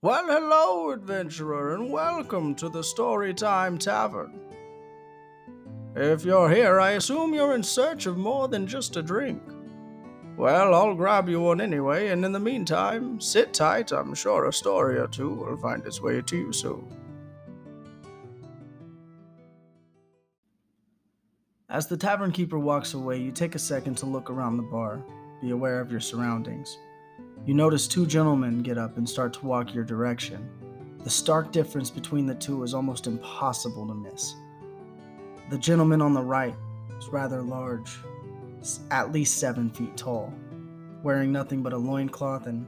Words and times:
Well, 0.00 0.26
hello, 0.28 0.92
adventurer, 0.92 1.74
and 1.74 1.90
welcome 1.90 2.54
to 2.54 2.68
the 2.68 2.82
Storytime 2.82 3.80
Tavern. 3.80 4.38
If 5.96 6.24
you're 6.24 6.48
here, 6.48 6.78
I 6.78 6.92
assume 6.92 7.34
you're 7.34 7.56
in 7.56 7.64
search 7.64 8.06
of 8.06 8.16
more 8.16 8.46
than 8.46 8.68
just 8.68 8.96
a 8.96 9.02
drink. 9.02 9.42
Well, 10.36 10.72
I'll 10.72 10.94
grab 10.94 11.28
you 11.28 11.40
one 11.40 11.60
anyway, 11.60 12.10
and 12.10 12.24
in 12.24 12.30
the 12.30 12.38
meantime, 12.38 13.20
sit 13.20 13.52
tight. 13.52 13.90
I'm 13.90 14.14
sure 14.14 14.46
a 14.46 14.52
story 14.52 15.00
or 15.00 15.08
two 15.08 15.30
will 15.30 15.56
find 15.56 15.84
its 15.84 16.00
way 16.00 16.22
to 16.22 16.36
you 16.36 16.52
soon. 16.52 16.86
As 21.68 21.88
the 21.88 21.96
tavern 21.96 22.30
keeper 22.30 22.60
walks 22.60 22.94
away, 22.94 23.18
you 23.18 23.32
take 23.32 23.56
a 23.56 23.58
second 23.58 23.96
to 23.96 24.06
look 24.06 24.30
around 24.30 24.58
the 24.58 24.62
bar. 24.62 25.02
Be 25.42 25.50
aware 25.50 25.80
of 25.80 25.90
your 25.90 25.98
surroundings. 25.98 26.78
You 27.46 27.54
notice 27.54 27.88
two 27.88 28.06
gentlemen 28.06 28.62
get 28.62 28.76
up 28.76 28.98
and 28.98 29.08
start 29.08 29.32
to 29.34 29.46
walk 29.46 29.74
your 29.74 29.84
direction. 29.84 30.50
The 31.02 31.10
stark 31.10 31.52
difference 31.52 31.90
between 31.90 32.26
the 32.26 32.34
two 32.34 32.62
is 32.62 32.74
almost 32.74 33.06
impossible 33.06 33.86
to 33.86 33.94
miss. 33.94 34.34
The 35.48 35.56
gentleman 35.56 36.02
on 36.02 36.12
the 36.12 36.22
right 36.22 36.54
is 36.98 37.08
rather 37.08 37.40
large, 37.40 37.90
at 38.90 39.12
least 39.12 39.38
seven 39.38 39.70
feet 39.70 39.96
tall, 39.96 40.32
wearing 41.02 41.32
nothing 41.32 41.62
but 41.62 41.72
a 41.72 41.78
loincloth 41.78 42.46
and, 42.46 42.66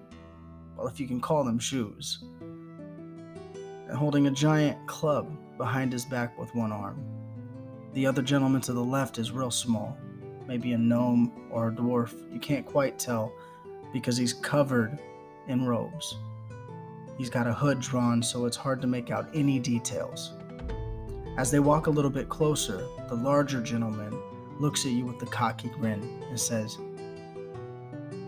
well, 0.77 0.87
if 0.87 0.99
you 0.99 1.07
can 1.07 1.21
call 1.21 1.45
them 1.45 1.59
shoes, 1.59 2.25
and 2.41 3.99
holding 3.99 4.29
a 4.29 4.31
giant 4.31 4.87
club 4.87 5.31
behind 5.59 5.93
his 5.93 6.07
back 6.07 6.39
with 6.39 6.55
one 6.55 6.73
arm. 6.73 7.05
The 7.93 8.07
other 8.07 8.23
gentleman 8.23 8.63
to 8.63 8.73
the 8.73 8.83
left 8.83 9.19
is 9.19 9.31
real 9.31 9.51
small, 9.51 9.99
maybe 10.47 10.73
a 10.73 10.79
gnome 10.79 11.33
or 11.51 11.69
a 11.69 11.73
dwarf, 11.73 12.15
you 12.33 12.41
can't 12.41 12.65
quite 12.65 12.99
tell 12.99 13.33
because 13.93 14.17
he's 14.17 14.33
covered 14.33 14.99
in 15.49 15.67
robes. 15.67 16.17
He's 17.19 17.31
got 17.31 17.47
a 17.47 17.53
hood 17.53 17.81
drawn 17.81 18.23
so 18.23 18.47
it's 18.47 18.57
hard 18.57 18.81
to 18.81 18.87
make 18.87 19.11
out 19.11 19.29
any 19.35 19.59
details. 19.59 20.33
As 21.37 21.51
they 21.51 21.61
walk 21.61 21.87
a 21.87 21.91
little 21.91 22.11
bit 22.11 22.29
closer, 22.29 22.87
the 23.09 23.15
larger 23.15 23.61
gentleman 23.61 24.19
looks 24.59 24.85
at 24.85 24.93
you 24.93 25.07
with 25.07 25.23
a 25.23 25.27
cocky 25.27 25.69
grin 25.69 26.23
and 26.29 26.39
says, 26.39 26.79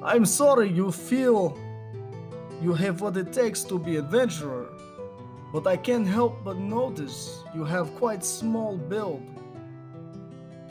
I'm 0.03 0.27
sorry 0.27 0.69
you 0.69 0.91
feel 0.91 1.59
you 2.61 2.75
have 2.75 3.01
what 3.01 3.17
it 3.17 3.33
takes 3.33 3.65
to 3.65 3.79
be 3.79 3.97
adventurer, 3.97 4.69
but 5.53 5.67
I 5.67 5.77
can't 5.77 6.07
help 6.07 6.43
but 6.45 6.57
notice 6.57 7.43
you 7.55 7.65
have 7.65 7.95
quite 7.97 8.25
small 8.25 8.77
build. 8.77 9.23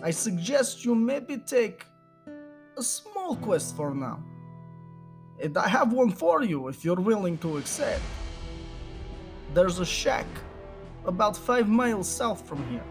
I 0.04 0.12
suggest 0.12 0.84
you 0.84 0.96
maybe 0.96 1.38
take 1.38 1.86
a 2.78 2.84
small 2.84 3.36
quest 3.36 3.76
for 3.76 3.94
now. 3.94 4.24
And 5.42 5.58
I 5.58 5.68
have 5.68 5.92
one 5.92 6.12
for 6.12 6.44
you 6.44 6.68
if 6.68 6.86
you're 6.86 7.02
willing 7.02 7.38
to 7.40 7.58
accept. 7.58 8.04
There's 9.56 9.80
a 9.80 9.86
shack 9.86 10.28
about 11.06 11.36
five 11.36 11.68
miles 11.68 12.08
south 12.08 12.48
from 12.48 12.64
here. 12.70 12.84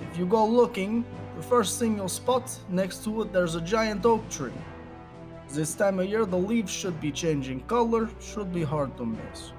If 0.00 0.18
you 0.18 0.24
go 0.24 0.46
looking, 0.46 1.04
the 1.36 1.42
first 1.42 1.78
thing 1.78 1.96
you'll 1.96 2.08
spot 2.08 2.58
next 2.70 3.04
to 3.04 3.22
it 3.22 3.32
there's 3.34 3.54
a 3.54 3.60
giant 3.60 4.06
oak 4.06 4.26
tree. 4.30 4.58
This 5.50 5.74
time 5.74 6.00
of 6.00 6.06
year 6.06 6.24
the 6.24 6.38
leaves 6.38 6.72
should 6.72 6.98
be 7.02 7.12
changing 7.12 7.60
color, 7.64 8.08
should 8.20 8.52
be 8.52 8.62
hard 8.62 8.96
to 8.96 9.04
miss. 9.04 9.52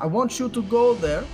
I 0.00 0.06
want 0.06 0.40
you 0.40 0.48
to 0.48 0.62
go 0.62 0.94
there, 0.94 1.24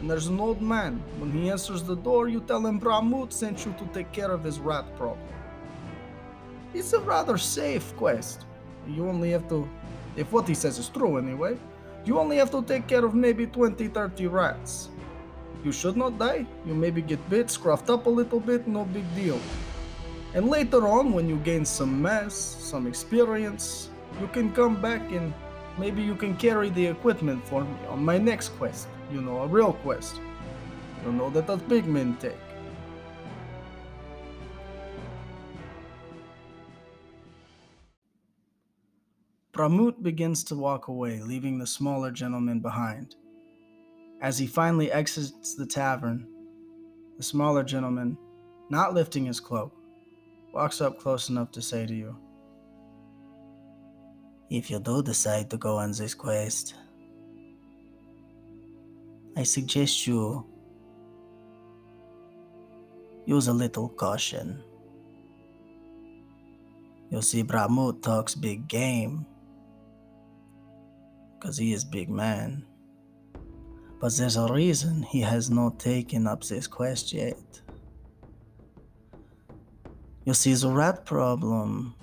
and 0.00 0.10
there's 0.10 0.26
an 0.26 0.38
old 0.38 0.60
man. 0.60 1.02
When 1.18 1.32
he 1.32 1.50
answers 1.50 1.82
the 1.82 1.96
door, 1.96 2.28
you 2.28 2.40
tell 2.40 2.64
him 2.66 2.78
Bramute 2.78 3.32
sent 3.32 3.64
you 3.64 3.74
to 3.78 3.86
take 3.86 4.12
care 4.12 4.30
of 4.30 4.44
his 4.44 4.60
rat 4.60 4.84
problem. 4.96 5.26
It's 6.74 6.92
a 6.94 7.00
rather 7.00 7.36
safe 7.36 7.94
quest. 7.96 8.46
You 8.88 9.06
only 9.08 9.30
have 9.32 9.48
to, 9.50 9.68
if 10.16 10.32
what 10.32 10.48
he 10.48 10.54
says 10.54 10.78
is 10.78 10.88
true 10.88 11.18
anyway, 11.18 11.58
you 12.04 12.18
only 12.18 12.38
have 12.38 12.50
to 12.52 12.62
take 12.62 12.86
care 12.86 13.04
of 13.04 13.14
maybe 13.14 13.46
20 13.46 13.88
30 13.88 14.26
rats. 14.26 14.88
You 15.64 15.70
should 15.70 15.96
not 15.96 16.18
die. 16.18 16.46
You 16.66 16.74
maybe 16.74 17.02
get 17.02 17.20
bit, 17.30 17.46
scruffed 17.46 17.90
up 17.90 18.06
a 18.06 18.10
little 18.10 18.40
bit, 18.40 18.66
no 18.66 18.84
big 18.86 19.04
deal. 19.14 19.38
And 20.34 20.48
later 20.48 20.88
on, 20.88 21.12
when 21.12 21.28
you 21.28 21.36
gain 21.36 21.64
some 21.64 22.00
mass, 22.00 22.34
some 22.34 22.86
experience, 22.86 23.90
you 24.20 24.26
can 24.28 24.52
come 24.52 24.80
back 24.80 25.02
and 25.12 25.32
maybe 25.78 26.02
you 26.02 26.14
can 26.14 26.36
carry 26.36 26.70
the 26.70 26.86
equipment 26.86 27.46
for 27.46 27.64
me 27.64 27.76
on 27.88 28.04
my 28.04 28.18
next 28.18 28.48
quest. 28.58 28.88
You 29.12 29.20
know, 29.20 29.42
a 29.42 29.46
real 29.46 29.74
quest. 29.84 30.20
You 31.04 31.12
know 31.12 31.28
that 31.30 31.46
the 31.46 31.56
big 31.56 31.86
men 31.86 32.16
take. 32.16 32.51
Bramute 39.52 40.02
begins 40.02 40.42
to 40.44 40.56
walk 40.56 40.88
away, 40.88 41.20
leaving 41.20 41.58
the 41.58 41.66
smaller 41.66 42.10
gentleman 42.10 42.60
behind. 42.60 43.16
As 44.22 44.38
he 44.38 44.46
finally 44.46 44.90
exits 44.90 45.54
the 45.54 45.66
tavern, 45.66 46.26
the 47.18 47.22
smaller 47.22 47.62
gentleman, 47.62 48.16
not 48.70 48.94
lifting 48.94 49.26
his 49.26 49.40
cloak, 49.40 49.76
walks 50.54 50.80
up 50.80 50.98
close 50.98 51.28
enough 51.28 51.50
to 51.50 51.60
say 51.60 51.84
to 51.84 51.94
you, 51.94 52.16
If 54.48 54.70
you 54.70 54.80
do 54.80 55.02
decide 55.02 55.50
to 55.50 55.58
go 55.58 55.76
on 55.76 55.92
this 55.92 56.14
quest, 56.14 56.74
I 59.36 59.42
suggest 59.42 60.06
you 60.06 60.46
use 63.26 63.48
a 63.48 63.52
little 63.52 63.90
caution. 63.90 64.62
You 67.10 67.20
see, 67.20 67.44
Bramute 67.44 68.00
talks 68.00 68.34
big 68.34 68.66
game 68.66 69.26
because 71.42 71.58
he 71.58 71.72
is 71.72 71.82
big 71.84 72.08
man. 72.08 72.64
But 73.98 74.16
there's 74.16 74.36
a 74.36 74.52
reason 74.52 75.02
he 75.02 75.20
has 75.22 75.50
not 75.50 75.80
taken 75.80 76.28
up 76.28 76.44
this 76.44 76.68
quest 76.68 77.12
yet. 77.12 77.60
You 80.24 80.34
see, 80.34 80.54
the 80.54 80.68
rat 80.68 81.04
problem 81.04 81.96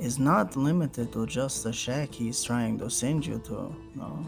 is 0.00 0.18
not 0.18 0.56
limited 0.56 1.12
to 1.12 1.26
just 1.26 1.64
the 1.64 1.72
shack 1.72 2.14
he's 2.14 2.42
trying 2.42 2.78
to 2.78 2.88
send 2.88 3.26
you 3.26 3.40
to, 3.40 3.76
no. 3.94 4.26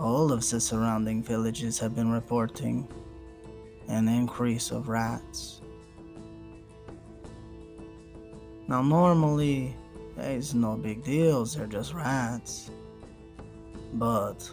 All 0.00 0.32
of 0.32 0.50
the 0.50 0.60
surrounding 0.60 1.22
villages 1.22 1.78
have 1.78 1.94
been 1.94 2.10
reporting 2.10 2.88
an 3.86 4.08
increase 4.08 4.72
of 4.72 4.88
rats. 4.88 5.60
Now, 8.66 8.82
normally, 8.82 9.76
it's 10.16 10.54
no 10.54 10.76
big 10.76 11.04
deals, 11.04 11.54
they're 11.54 11.66
just 11.66 11.92
rats. 11.94 12.70
But 13.94 14.50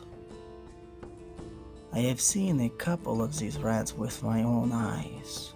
I 1.94 2.00
have 2.00 2.22
seen 2.22 2.60
a 2.62 2.70
couple 2.70 3.22
of 3.22 3.38
these 3.38 3.58
rats 3.58 3.96
with 3.96 4.22
my 4.24 4.44
own 4.44 4.72
eyes. 4.72 5.54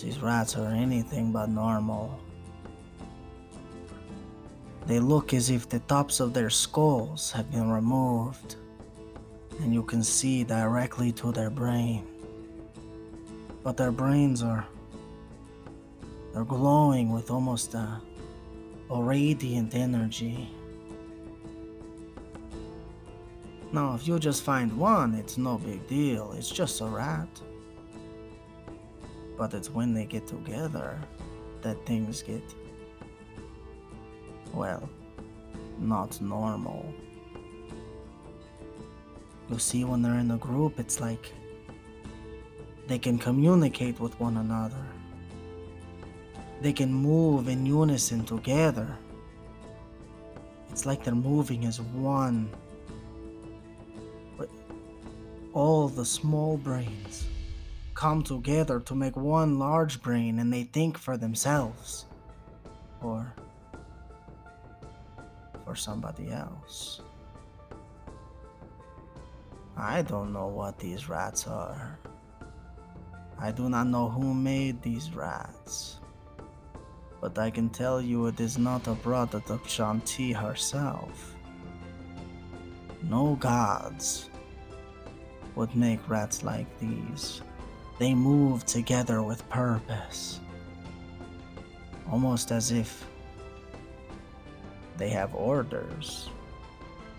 These 0.00 0.20
rats 0.20 0.56
are 0.56 0.72
anything 0.72 1.32
but 1.32 1.48
normal. 1.48 2.18
They 4.86 5.00
look 5.00 5.34
as 5.34 5.50
if 5.50 5.68
the 5.68 5.80
tops 5.80 6.20
of 6.20 6.32
their 6.32 6.50
skulls 6.50 7.30
have 7.32 7.50
been 7.50 7.70
removed, 7.70 8.56
and 9.60 9.74
you 9.74 9.82
can 9.82 10.02
see 10.02 10.44
directly 10.44 11.12
to 11.12 11.32
their 11.32 11.50
brain. 11.50 12.06
But 13.62 13.76
their 13.76 13.92
brains 13.92 14.42
are 14.42 14.66
they're 16.32 16.44
glowing 16.44 17.12
with 17.12 17.30
almost 17.30 17.74
a 17.74 18.00
or 18.88 19.04
radiant 19.04 19.74
energy. 19.74 20.48
Now, 23.70 23.94
if 23.94 24.08
you 24.08 24.18
just 24.18 24.42
find 24.42 24.74
one, 24.78 25.14
it's 25.14 25.36
no 25.36 25.58
big 25.58 25.86
deal, 25.86 26.32
it's 26.32 26.50
just 26.50 26.80
a 26.80 26.86
rat. 26.86 27.28
But 29.36 29.52
it's 29.54 29.70
when 29.70 29.92
they 29.92 30.06
get 30.06 30.26
together 30.26 30.98
that 31.60 31.84
things 31.84 32.22
get, 32.22 32.42
well, 34.54 34.88
not 35.78 36.20
normal. 36.20 36.92
You 39.50 39.58
see, 39.58 39.84
when 39.84 40.02
they're 40.02 40.18
in 40.18 40.30
a 40.30 40.38
group, 40.38 40.78
it's 40.78 41.00
like 41.00 41.32
they 42.86 42.98
can 42.98 43.18
communicate 43.18 44.00
with 44.00 44.18
one 44.18 44.38
another 44.38 44.84
they 46.60 46.72
can 46.72 46.92
move 46.92 47.48
in 47.48 47.64
unison 47.64 48.24
together. 48.24 48.96
It's 50.70 50.86
like 50.86 51.04
they're 51.04 51.14
moving 51.14 51.64
as 51.64 51.80
one. 51.80 52.50
But 54.36 54.48
all 55.52 55.88
the 55.88 56.04
small 56.04 56.56
brains 56.56 57.26
come 57.94 58.22
together 58.22 58.80
to 58.80 58.94
make 58.94 59.16
one 59.16 59.58
large 59.58 60.00
brain 60.02 60.38
and 60.38 60.52
they 60.52 60.64
think 60.64 60.98
for 60.98 61.16
themselves. 61.16 62.06
Or 63.02 63.32
for 65.64 65.76
somebody 65.76 66.30
else. 66.30 67.00
I 69.76 70.02
don't 70.02 70.32
know 70.32 70.48
what 70.48 70.78
these 70.78 71.08
rats 71.08 71.46
are. 71.46 71.98
I 73.38 73.52
do 73.52 73.68
not 73.68 73.86
know 73.86 74.08
who 74.08 74.34
made 74.34 74.82
these 74.82 75.14
rats. 75.14 75.97
But 77.20 77.38
I 77.38 77.50
can 77.50 77.68
tell 77.68 78.00
you 78.00 78.26
it 78.26 78.40
is 78.40 78.58
not 78.58 78.86
a 78.86 78.94
product 78.94 79.50
of 79.50 79.62
Shanti 79.64 80.34
herself. 80.34 81.34
No 83.02 83.36
gods 83.36 84.30
would 85.54 85.74
make 85.74 86.08
rats 86.08 86.42
like 86.42 86.66
these. 86.78 87.42
They 87.98 88.14
move 88.14 88.64
together 88.64 89.22
with 89.22 89.48
purpose. 89.48 90.40
Almost 92.10 92.52
as 92.52 92.70
if 92.70 93.04
they 94.96 95.08
have 95.10 95.34
orders 95.34 96.30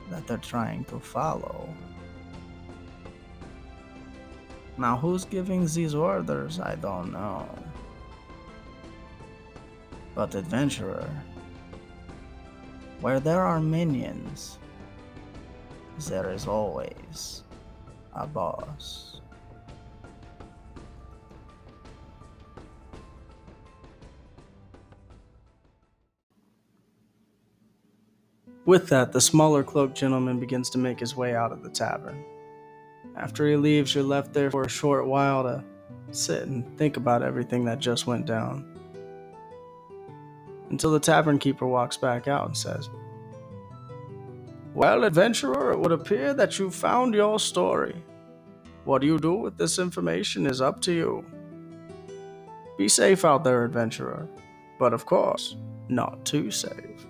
that 0.09 0.25
they're 0.27 0.37
trying 0.37 0.85
to 0.85 0.99
follow. 0.99 1.69
Now, 4.77 4.95
who's 4.95 5.25
giving 5.25 5.65
these 5.65 5.93
orders? 5.93 6.59
I 6.59 6.75
don't 6.75 7.11
know. 7.11 7.47
But, 10.19 10.35
adventurer, 10.35 11.09
where 12.99 13.21
there 13.21 13.41
are 13.41 13.61
minions, 13.61 14.57
there 16.09 16.33
is 16.33 16.45
always 16.45 17.43
a 18.13 18.27
boss. 18.27 19.21
With 28.65 28.89
that, 28.89 29.13
the 29.13 29.21
smaller 29.21 29.63
cloaked 29.63 29.95
gentleman 29.95 30.37
begins 30.37 30.69
to 30.71 30.77
make 30.77 30.99
his 30.99 31.15
way 31.15 31.33
out 31.33 31.53
of 31.53 31.63
the 31.63 31.69
tavern. 31.69 32.25
After 33.15 33.47
he 33.47 33.55
leaves, 33.55 33.95
you're 33.95 34.03
left 34.03 34.33
there 34.33 34.51
for 34.51 34.63
a 34.63 34.69
short 34.69 35.07
while 35.07 35.43
to 35.43 35.63
sit 36.11 36.43
and 36.43 36.77
think 36.77 36.97
about 36.97 37.23
everything 37.23 37.63
that 37.63 37.79
just 37.79 38.05
went 38.05 38.25
down. 38.25 38.65
Until 40.69 40.91
the 40.91 40.99
tavern 40.99 41.39
keeper 41.39 41.67
walks 41.67 41.97
back 41.97 42.27
out 42.27 42.47
and 42.47 42.57
says, 42.57 42.89
Well, 44.73 45.03
adventurer, 45.03 45.71
it 45.73 45.79
would 45.79 45.91
appear 45.91 46.33
that 46.35 46.59
you've 46.59 46.75
found 46.75 47.13
your 47.15 47.39
story. 47.39 47.95
What 48.85 49.03
you 49.03 49.19
do 49.19 49.33
with 49.35 49.57
this 49.57 49.79
information 49.79 50.47
is 50.47 50.61
up 50.61 50.81
to 50.81 50.93
you. 50.93 51.25
Be 52.77 52.89
safe 52.89 53.25
out 53.25 53.43
there, 53.43 53.65
adventurer, 53.65 54.27
but 54.79 54.93
of 54.93 55.05
course, 55.05 55.57
not 55.89 56.25
too 56.25 56.51
safe. 56.51 57.07